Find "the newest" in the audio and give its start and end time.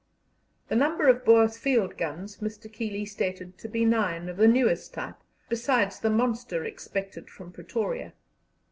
4.37-4.95